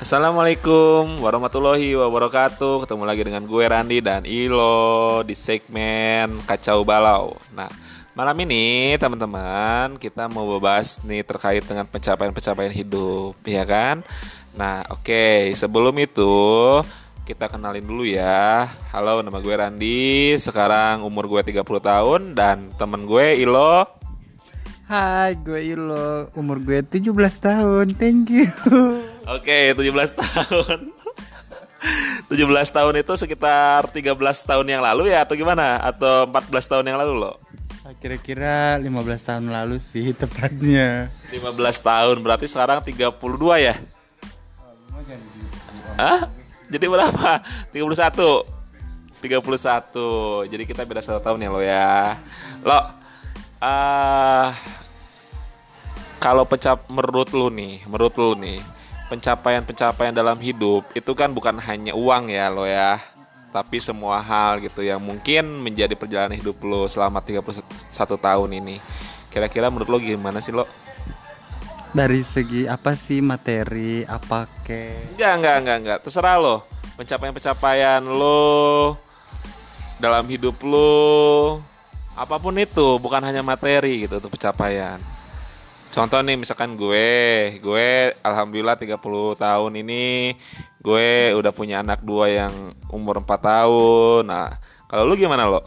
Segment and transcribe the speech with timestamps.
[0.00, 7.68] Assalamualaikum warahmatullahi wabarakatuh Ketemu lagi dengan gue Randi dan Ilo Di segmen Kacau Balau Nah
[8.16, 14.00] malam ini teman-teman Kita mau bahas nih terkait dengan pencapaian-pencapaian hidup Ya kan
[14.56, 15.52] Nah oke okay.
[15.52, 16.32] sebelum itu
[17.28, 23.04] kita kenalin dulu ya Halo nama gue Randi Sekarang umur gue 30 tahun Dan temen
[23.04, 23.84] gue Ilo
[24.90, 26.34] Hai, gue Ilo.
[26.34, 27.94] Umur gue 17 tahun.
[27.94, 29.09] Thank you.
[29.28, 30.78] Oke, 17 tahun.
[32.30, 35.80] 17 tahun itu sekitar 13 tahun yang lalu ya atau gimana?
[35.80, 37.36] Atau 14 tahun yang lalu loh?
[37.98, 41.10] Kira-kira 15 tahun lalu sih tepatnya.
[41.32, 41.42] 15
[41.82, 43.10] tahun berarti sekarang 32
[43.60, 43.74] ya?
[45.98, 46.30] Hah?
[46.70, 47.42] Jadi berapa?
[47.74, 48.60] 31.
[49.20, 50.48] 31.
[50.48, 52.16] Jadi kita beda satu tahun ya lo ya.
[52.62, 54.48] Lo uh,
[56.20, 58.60] kalau pencap menurut lu nih, menurut lu nih,
[59.10, 63.02] pencapaian-pencapaian dalam hidup itu kan bukan hanya uang ya lo ya,
[63.50, 67.50] tapi semua hal gitu yang mungkin menjadi perjalanan hidup lo selama 31
[67.90, 68.78] tahun ini.
[69.34, 70.62] Kira-kira menurut lo gimana sih lo?
[71.90, 75.18] Dari segi apa sih materi, apa ke?
[75.18, 75.98] Enggak, enggak, enggak, enggak.
[76.06, 76.62] Terserah lo.
[76.94, 78.94] Pencapaian-pencapaian lo
[80.00, 81.60] dalam hidup lo
[82.16, 84.96] apa pun itu bukan hanya materi gitu untuk pencapaian
[85.90, 87.08] contoh nih misalkan gue
[87.58, 87.88] gue
[88.22, 88.96] alhamdulillah 30
[89.36, 90.34] tahun ini
[90.80, 92.54] gue udah punya anak dua yang
[92.88, 94.22] umur 4 tahun.
[94.26, 94.48] Nah
[94.86, 95.60] kalau lu gimana lo?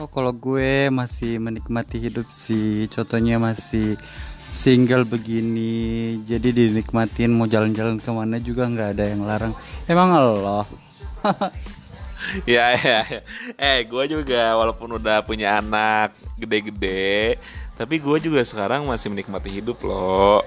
[0.00, 2.88] Oh kalau gue masih menikmati hidup sih.
[2.88, 3.98] Contohnya masih
[4.52, 9.52] single begini jadi dinikmatin mau jalan-jalan ke mana juga nggak ada yang larang.
[9.90, 10.64] Emang Allah
[12.46, 13.20] ya, ya ya
[13.58, 17.38] eh gue juga walaupun udah punya anak gede-gede
[17.74, 20.42] tapi gue juga sekarang masih menikmati hidup loh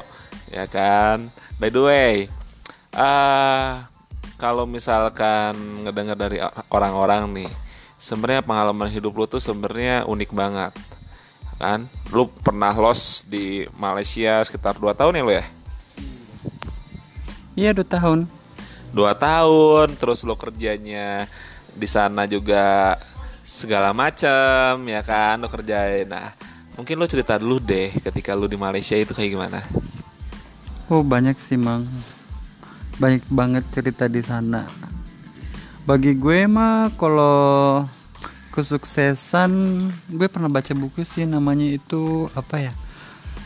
[0.52, 1.32] ya kan?
[1.58, 2.14] By the way
[2.96, 3.84] uh,
[4.36, 5.56] kalau misalkan
[5.88, 6.40] ngedengar dari
[6.72, 7.52] orang-orang nih
[7.96, 10.74] sebenarnya pengalaman hidup lo tuh sebenarnya unik banget
[11.56, 11.88] kan?
[12.12, 15.46] Lu pernah los di Malaysia sekitar 2 tahun ya lo ya?
[17.56, 18.20] Iya 2 tahun.
[18.92, 21.28] 2 tahun terus lo kerjanya
[21.76, 22.96] di sana juga
[23.46, 26.34] segala macam ya kan lo kerjain nah
[26.76, 29.60] Mungkin lo cerita dulu deh ketika lo di Malaysia itu kayak gimana?
[30.92, 31.88] Oh banyak sih mang,
[33.00, 34.68] banyak banget cerita di sana.
[35.88, 37.88] Bagi gue mah kalau
[38.52, 39.52] kesuksesan,
[40.12, 42.74] gue pernah baca buku sih namanya itu apa ya?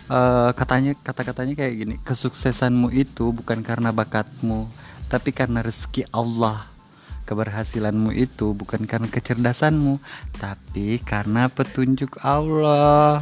[0.10, 4.66] Uh, katanya kata-katanya kayak gini, kesuksesanmu itu bukan karena bakatmu,
[5.06, 6.66] tapi karena rezeki Allah
[7.30, 10.02] keberhasilanmu itu bukan karena kecerdasanmu,
[10.42, 13.22] tapi karena petunjuk Allah.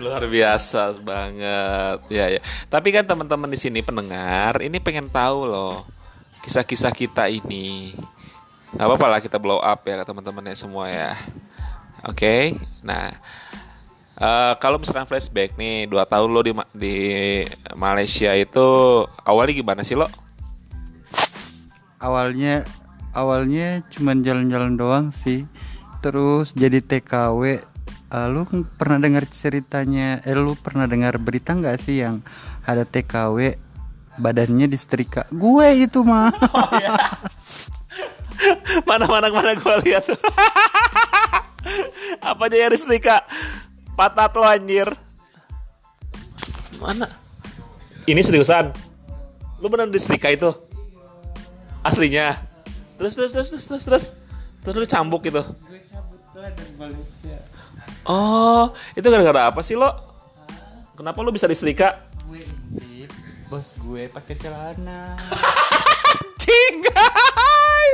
[0.00, 2.00] luar biasa banget.
[2.08, 2.40] Ya ya.
[2.72, 5.84] Tapi kan teman-teman di sini pendengar, ini pengen tahu loh
[6.42, 7.92] kisah-kisah kita ini.
[8.72, 11.12] Gak apa-apa lah kita blow up ya teman-temannya semua ya.
[12.08, 12.16] Oke.
[12.16, 12.42] Okay?
[12.80, 13.14] Nah,
[14.16, 16.96] uh, kalau misalkan flashback nih, dua tahun lo di di
[17.76, 18.68] Malaysia itu
[19.22, 20.08] awalnya gimana sih lo?
[22.02, 22.66] Awalnya
[23.12, 25.46] awalnya cuman jalan-jalan doang sih.
[26.02, 27.62] Terus jadi TKW
[28.10, 28.44] uh, eh, lu
[28.76, 32.20] pernah dengar ceritanya eh lu pernah dengar berita nggak sih yang
[32.66, 33.56] ada TKW
[34.20, 35.24] badannya disetrika.
[35.32, 36.96] Gue itu mah oh, iya.
[38.88, 40.04] mana mana mana gue lihat.
[42.32, 43.22] Apa aja yang disetrika?
[43.94, 44.88] Patat lo anjir.
[46.82, 47.06] Mana?
[48.02, 48.74] Ini seriusan?
[49.62, 50.50] Lu benar disetrika itu?
[51.86, 52.51] Aslinya
[53.02, 54.06] terus terus terus terus terus terus.
[54.62, 55.42] Terus lu cambuk gitu?
[55.42, 57.34] Gue cabut lah dari Malaysia.
[58.06, 59.90] Oh itu gara-gara apa sih lo?
[60.94, 61.98] Kenapa lu bisa disetrika
[62.30, 63.10] gue intip
[63.50, 65.18] bos gue pakai celana.
[66.38, 67.90] Cinggai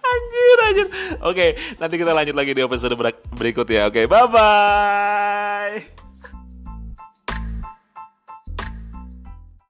[0.00, 0.86] anjir anjir.
[1.28, 1.46] Oke
[1.76, 2.96] nanti kita lanjut lagi di episode
[3.36, 3.92] berikut ya.
[3.92, 6.05] Oke bye bye